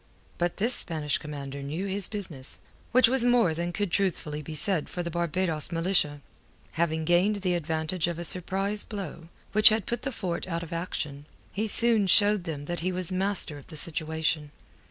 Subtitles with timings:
[0.39, 2.61] But this Spanish commander knew his business,
[2.91, 6.21] which was more than could truthfully be said for the Barbados Militia.
[6.71, 10.73] Having gained the advantage of a surprise blow, which had put the fort out of
[10.73, 14.49] action, he soon showed them that he was master of the situation.